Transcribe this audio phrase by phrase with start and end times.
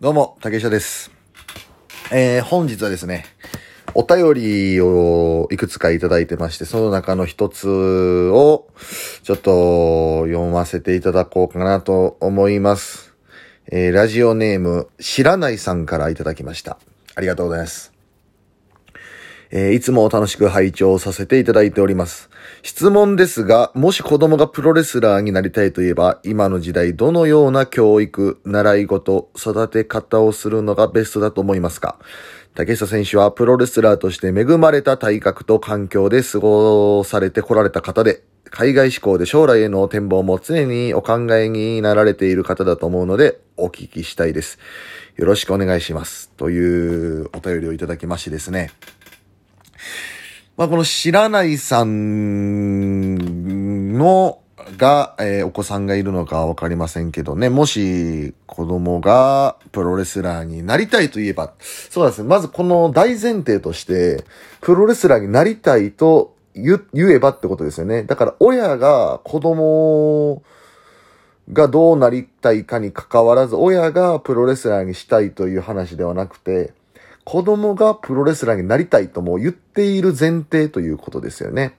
[0.00, 1.10] どうも、竹下です。
[2.12, 3.24] えー、本日はですね、
[3.94, 7.68] お便りをいくつかいただいてまして、その中の一つ
[8.32, 8.68] を、
[9.24, 13.12] ちょっと読ませていただこうかなと思います。
[13.72, 16.78] えー、ラジオネーム、知らないさんからいただきました。
[17.16, 17.97] ありがとうございます。
[19.50, 22.28] えーいつも楽しく拝聴させていただいております。
[22.62, 31.98] 質問ですが、もし子供がプロレスラーになりたいといえば、今の時代どのような教育、習い事、育て方をするのがベストだと思いますか？
[32.54, 44.58] 竹下選手はプロレスラーとして恵まれた体格と環境で過ごされてこられた方で、海外志向で将来への展望も常にお考えになられている方だと思うので、お聞きしたいです。
[45.16, 46.30] よろしくお願いします。
[46.36, 48.70] というお便りをいただきましてですね。
[50.58, 53.16] まあ、この知らないさん
[53.96, 54.40] の、
[54.76, 64.24] が、えーお子さんがいるのかわかりませんけどね、もし子供がプロレスラーになりたいといえば、そうですね、まずこの大前提として、
[64.60, 68.02] プロレスラーになりたいと言言えばってことですよね。
[68.02, 70.42] だから親が子供
[71.52, 76.72] がどうなりたいかに関わらず、親がプロレスラーにしたいという話ではなくて、
[77.28, 81.76] 子供がプロレスラーになりたいとも言っている前提ということですよね。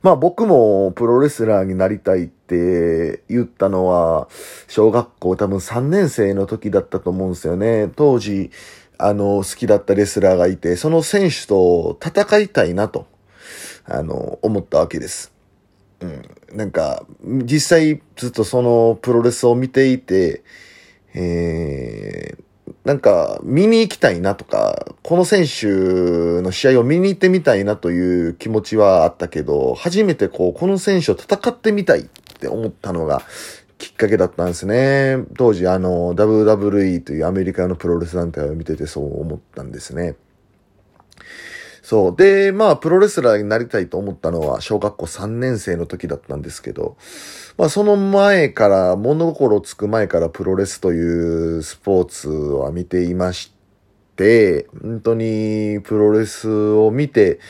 [0.00, 4.30] まあ僕もプロレスラーになりたいって言ったのは、
[4.66, 7.90] 小学校多分3年生の時だったと思うんですよね。
[7.94, 8.50] 当時、
[8.96, 13.04] あの、好きだったレスラーがいて、その選手と戦いたいなと、
[13.84, 15.34] あの、思ったわけです。
[16.00, 16.22] うん。
[16.56, 20.44] なんか、実際ずっとそのプロレスを見ていて、
[21.12, 22.42] えー、
[22.84, 25.66] なんか、見に行きたいなとか、この選手
[26.42, 32.04] の試合を見に行ってみたいなという気持ちはあったけど、初めてこう、この選手と戦ってみたいっ
[32.38, 33.22] て思ったのが
[33.78, 35.24] きっかけだったんですね。
[35.36, 40.14] 当時、あの、WWE というアメリカのプロレス団体を見ててそう思ったんですね。
[41.82, 42.16] そう。
[42.16, 46.96] で、まあ、プロレスラーになりたいと思ったのは、小学校3年生の時だったんですけど、
[47.58, 53.52] まあ、その前から、物心つく前からプロレスというスポーツは見ていまし
[54.16, 57.40] て、本当にプロレスを見て、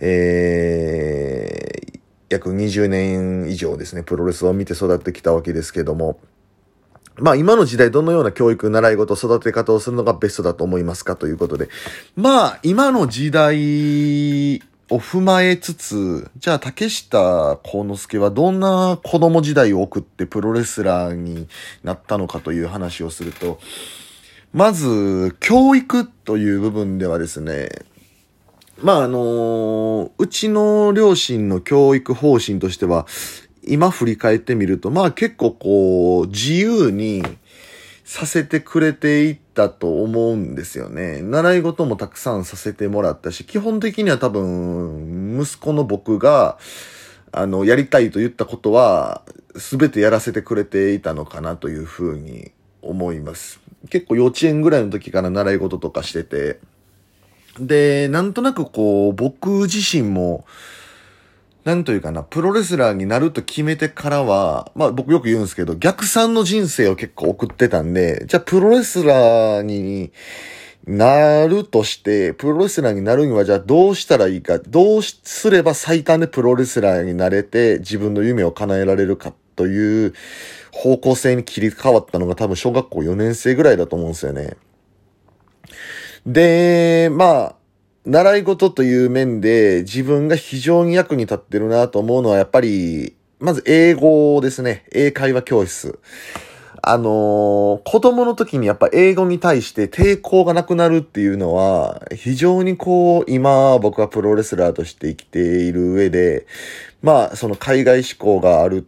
[0.00, 6.18] えー、約20年以上ですね、プロレスを見て育ってきたわけですけども、
[7.16, 11.68] まあ今の時代どのような教育、習い事、育て方をするのがベストだと思いますかということで。
[12.16, 14.62] まあ今の時代
[14.92, 21.48] を踏まえつつ、じゃあ竹下幸之助はどんな子供時代を送ってプロレスラーに
[21.82, 23.58] なったのかという話をすると、
[24.52, 27.70] まず教育という部分ではですね、
[28.82, 33.06] まああのうちの両親の教育方針としては、
[33.66, 37.22] 今振り返ってみると、まあ結構こう、自由に
[38.04, 41.22] させてくれていったと思うんですよね。
[41.22, 46.58] 習い事もたくさんさせてもらったし、基本的には多分、息子の僕が、
[47.32, 49.22] あの、やりたいと言ったことは、
[49.56, 52.52] すべてやらせてくれていたのかなというふうに
[52.82, 53.60] 思います。
[53.90, 56.58] 結構幼稚園ぐらいの時から習い事とかしてて、
[57.58, 60.44] で、なんとなくこう、僕自身も、
[61.64, 70.10] なんというかな、プロレスラーになると決めてからは、まあ僕よく言うんですけど、逆算の人生を結構送ってたんで、じゃあプロレスラーに
[70.86, 80.14] なるとして、プロレスラーになるにはじゃあどうしたらいいか、どうすれば最短でプロレスラーになれて自分の夢を叶えられるかという
[80.72, 84.56] 方向性に切り替わったのが多分小学校4年生ぐらいだと思うんですよね。
[86.26, 87.54] で、まあ、
[88.04, 94.84] 習い事という面で自分が非常に役に立ってるなと思うのはやっぱり、まず英語ですね。
[94.92, 95.98] 英会話教室。
[96.84, 106.46] あのー子供の時にやっぱ英語に対して抵抗がなくなるっていうのは、非常にこう、今僕はプロレスラーとして生きている上で、
[107.02, 108.86] まあ、その海外志向がある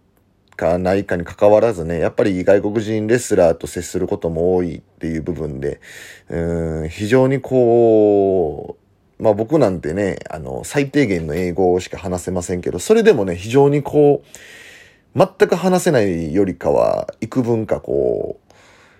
[0.56, 5.80] かないかに関わらずね、やっぱり外国人レスラーと接することも多いっていう部分で、
[6.28, 8.83] うん、非常にこう、
[9.24, 18.52] まあ僕なんてね、あの、最低限の英語しか話せませんけど、それでもね、非常にこう、全く話せないよりかは、幾分かこう、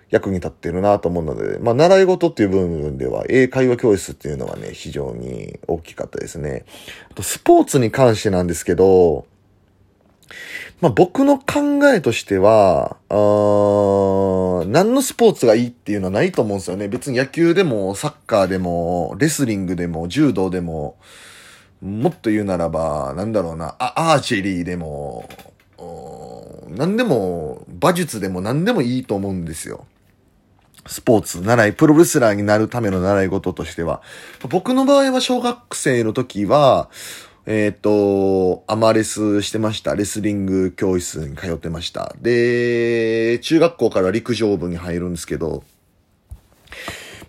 [0.09, 6.65] 役に立ってるなと思うので、まあ習い事っていう部分では、英会話教室っていうのはね、非常に大きかったですね。
[7.11, 9.27] あと、スポーツに関してなんですけど、
[10.81, 13.15] まあ僕の考えとしては、あ
[14.67, 16.87] 何のスポーツがいいっていうのはないと思うんですよね。
[16.87, 20.97] 別に野球でも、サッカーでも、レスリングでも、柔道でも、
[21.81, 25.29] もっと言うならば、なんだろうな、アーチェリーでも、
[26.69, 29.85] 何でも、馬術でも何でもいいと思うんですよ。
[30.87, 34.01] スポーツ、習い、プロレスラーになるための習い事としては、
[34.49, 36.89] 僕の場合は小学生の時は、
[37.47, 39.95] えっ、ー、と、アマレスしてました。
[39.95, 42.15] レスリング教室に通ってました。
[42.19, 45.63] で、中学校から陸上部に入るんですけど、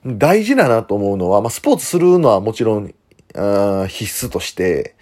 [0.07, 2.95] 大事だなと思うのは、まあ、スポーツするのはもちろん、
[3.35, 4.95] あ必須として、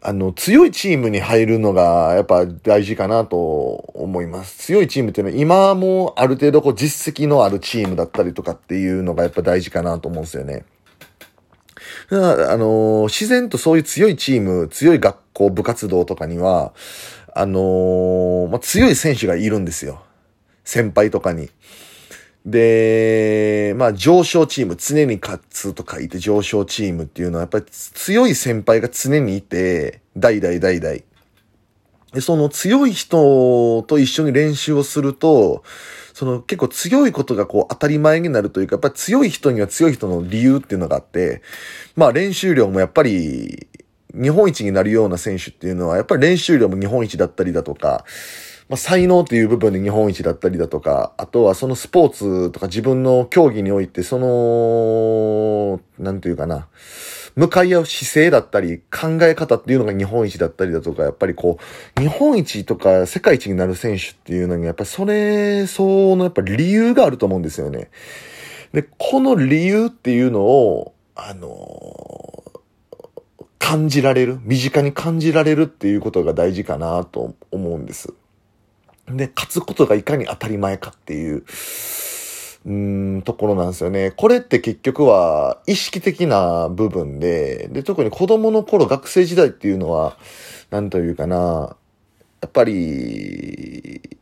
[0.00, 4.58] あの、強いチームに入るのが、やっぱ大事かなと思います。
[4.58, 10.64] 強いチームっていうのは、今もある程度こう実績のあるチームだったりとかっていうのがやっぱ大事かなと思うんですよね。
[12.10, 12.14] あ
[12.56, 16.72] のー、自然とそういう強いチーム、強い学校、部活動とかには、
[17.34, 20.02] あのー、まあ、強い選手がいるんですよ。
[20.64, 21.50] 先輩とかに。
[22.46, 31.00] で、まあ上昇チーム、常に勝つと書いて上昇チームっていうのはやっぱり強い先輩が常にいて、代々代々。
[32.14, 35.64] で、その強い人と一緒に練習をすると、
[36.12, 41.42] その結構強いことがこう当たり前になるというか、やっぱり強い人には強い人の理由っていうのがあって、
[41.96, 43.66] まあ練習量もやっぱり
[44.14, 48.04] 日本一になるような選手っていうのは、やっぱり練習量も日本一だったりだとか、
[48.68, 56.68] まあ、才能っていう部分で日本一だったりだとか、あとはそのスポーツとか自分の競技において、その、なんていうかな、
[57.36, 61.58] 向かい合う姿勢だったり、考え方っていうのが日本一だったりだとか、やっぱりこ
[61.96, 67.90] う、日本一とか世界一になる選手っていうのに、やっぱりそれ、そのやっぱり理由があると思うんですよね。
[68.72, 72.44] で、この理由っていうのを、あの
[73.58, 78.12] 感じられる、身近に感じられるっていうことが大事かなと思うんです。
[79.08, 81.44] で、勝つことがいかに当たり前かっていう、
[82.66, 84.10] うーん、ところなんですよね。
[84.12, 90.16] これって結局は意識的な部分で、で、特に子供の頃、学生時代っていうのは、
[90.70, 91.76] なんというかな、
[92.40, 94.18] やっぱり、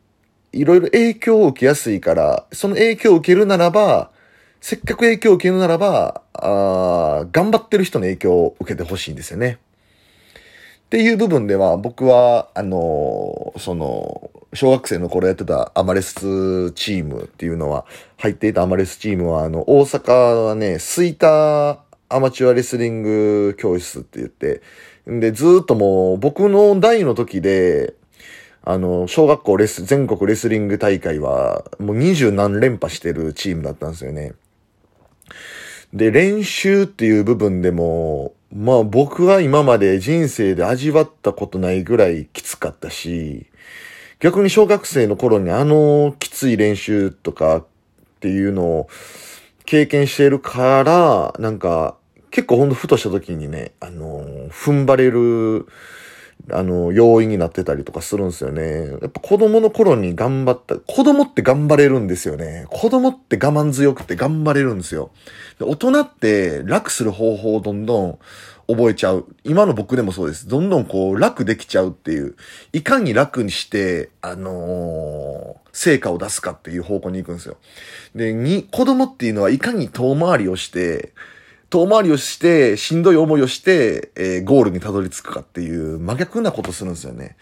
[0.53, 4.11] いろいろ影響を受けやすいから、その影響を受けるならば、
[4.61, 9.59] せっかく影響を受けるならば、あ頑張ってる人の影響を受けてほしいんですよね。
[10.87, 17.87] っていう部分では、僕は、あの、その、小学生の頃やってたアマレスチームっていうのは、
[18.19, 21.79] 入っていたアマレスチームは、あの、大阪はね、スイター
[22.11, 24.61] アマチュアレスリング教室って言って、
[25.07, 27.95] で、ずっともう、僕の代の時で、
[28.65, 34.35] あの、小学校レス、全国レスリング大会は、もう二十何連覇してるチームだったんですよね。
[35.93, 43.47] で、練習っていう部分でも、まあ僕は今まで人生で味わったことないぐらいきつかったし、
[44.23, 47.67] 逆に小学生の頃にあのきつい練習とかっ
[48.21, 48.89] ていうのを
[49.65, 51.97] 経験してるから、なんか
[52.31, 55.67] 結構ほんとふとした時にね、あの、踏ん張れる、
[56.53, 58.91] あの、要因になってたりとかするんですよね。
[59.03, 62.67] やっぱ子供の頃に頑張った、子供って頑張れるんですよね。
[62.71, 65.11] 子供って我慢強くて頑張れるんですよ。
[65.61, 68.19] 大人って楽する方法をどんどん
[68.69, 69.27] 覚えちゃう。
[69.45, 70.49] 今の僕でもそうです。
[70.49, 72.37] どんどんこう楽できちゃうっていう。
[72.73, 77.57] いかに楽にして、あのー、成果を出すかっていう方向に行くんですよ。
[78.15, 81.13] で、に、子供っていうのはいかに遠回りをして、
[81.71, 87.37] 遠回りをして、しんどい思いをして、えー、ゴールにたどり着くかっていう真逆なことするんですよね。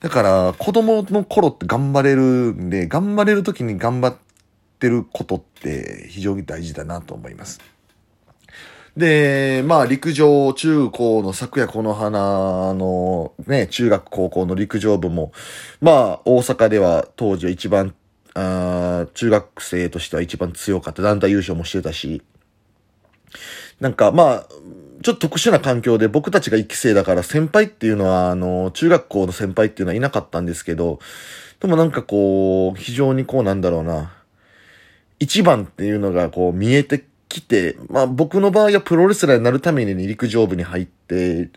[0.00, 4.16] だから、子供の頃って頑張れるんで、頑張れる時に頑張っ
[4.78, 7.60] てることって非常に大事だなと思います。
[8.98, 15.30] で、まあ陸上、中高の昨夜この花のね、中学高校の陸上部も、
[15.80, 17.94] まあ大阪では当時は一番、
[18.34, 21.02] あ中学生としては一番強かった。
[21.02, 22.22] 団体優勝もしてたし、
[23.78, 24.46] なんかまあ、
[25.04, 30.98] ちょっと特殊な環境で僕たちが1期生だから先輩っていうのは、あの、中学校の先輩っていうのはいなかったんですけど、
[31.60, 34.12] でもなんかこう、非常にこうなんだろうな、
[35.20, 41.50] 一番っていうのがこう見えて来て、まあ僕の場合はプロレスラーになるために陸上部に入って、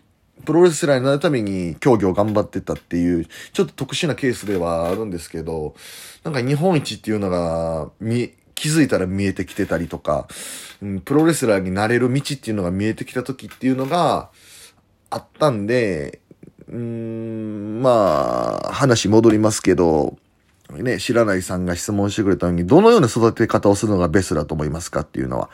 [0.45, 5.75] プロレスラーになるために競技を頑張ってたっていう、ちょっと特殊なケースではあるんですけど、
[6.23, 10.27] なんか日本一っていうのが、み、気づいたら見えてきてたりとか、
[10.81, 14.29] うん、プロレスラーになれる道っていうのが見えてきた時っていうのが
[15.09, 16.19] あったんで、
[16.69, 20.17] うん、まあ、話戻りますけど、
[20.77, 25.49] ね、知らないさんが質問してくれたのに、どのような育て方をするのがベストだと思いますかっていうのは。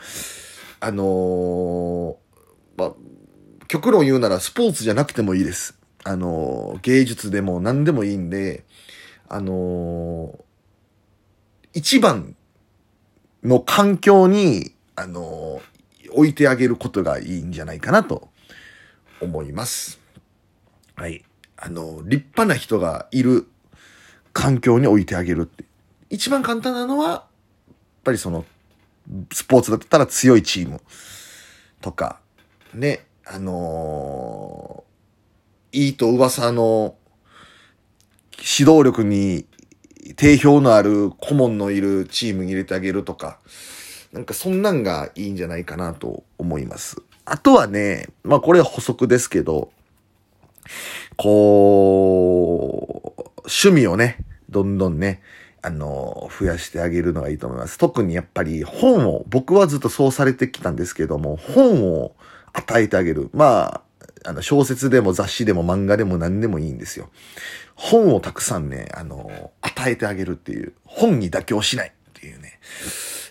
[0.80, 2.16] あのー、
[2.76, 2.92] まあ、
[3.66, 5.78] 極論言うならスポーツじゃなくてもいいです。
[6.04, 8.64] あのー、芸術でも何でもいいんで、
[9.28, 10.38] あのー、
[11.74, 12.36] 一番
[13.42, 15.60] の環境に、あの
[16.10, 18.28] 置いてあげることがいいんじゃないかなと
[19.20, 20.00] 思います。
[20.96, 21.24] はい。
[21.56, 23.48] あの、立派な人がいる
[24.38, 25.64] 環境に置いてあげるって。
[26.10, 27.22] 一番簡単なのは、やっ
[28.04, 28.44] ぱりその、
[29.32, 30.80] スポーツだったら強いチーム
[31.80, 32.20] とか、
[32.72, 36.94] ね、あのー、いいと噂の
[38.36, 39.44] 指導力に
[40.14, 43.40] 定評のある顧問のいるチームに入れてあげるとか、
[44.12, 47.02] なんかそんなんがいいんじゃないかなと思います。
[47.24, 49.72] あとはね、まあこれは補足ですけど、
[51.16, 55.22] こう、趣味をね、どんどんね、
[55.62, 57.78] あの、増やしてあげるのがいいと思います。
[57.78, 62.14] 特にやっぱり本を、僕はずっとそうされてきたんですけども、本を
[62.52, 63.30] 与えてあげる。
[63.32, 63.82] ま
[64.24, 67.10] あ、あの、小説でも雑誌でも漫画でも何でもいいんですよ。
[67.74, 70.72] 本をたくさんね、あの、与えてあげるっていう。
[70.84, 72.58] 本に妥協しないっていうね。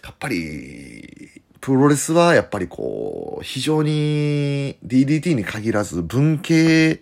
[0.03, 7.01] やっぱり、プロレスはやっぱりこう、非常に DDT に限らず文系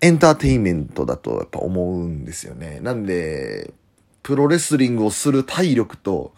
[0.00, 2.80] エンターテインメントだとやっぱ思うんですよね。
[2.80, 3.72] なんで、
[4.22, 6.34] プロレスリングをする体力と、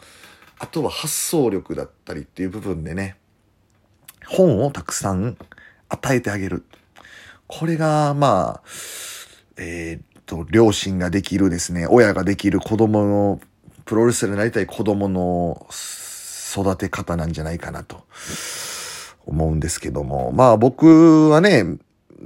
[0.59, 3.17] あとは発想力だったりっていう部分でね、
[4.27, 5.37] 本をたくさん
[5.88, 6.65] 与えてあげる。
[7.47, 8.62] これが、まあ、
[9.57, 13.41] えー、っと、両親ができるですね、親ができる子供の、
[13.85, 18.05] プロレスラーになりたい子供の育て方なんじゃないかなと
[19.25, 20.31] 思うんですけども。
[20.33, 21.65] まあ僕はね、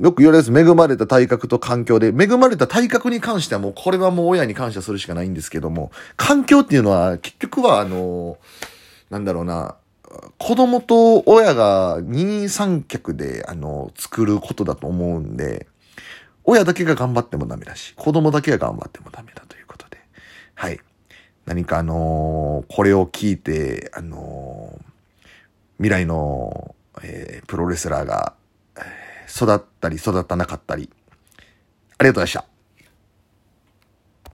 [0.01, 8.39] よく言われる恵まれた体格と環境で、恵まれた体格に関してはもうこれはもう親に感謝するしかないんですけども、環境っていうのは結局はあの、
[9.11, 9.77] なんだろうな、
[10.39, 15.67] 子供と親が二人三脚であの、作ることだと思うんで、
[16.45, 19.99] 親だけが頑張ってもダメだし、子供だけが頑張ってもダメだということで、
[20.55, 20.81] はい。
[21.45, 24.85] 何かあのー、これを聞いて、あのー、
[25.79, 28.35] 未来の、えー、プロレスラーが、
[29.35, 30.91] 育ったり育たなかったり、
[31.99, 32.52] ありがとうございました。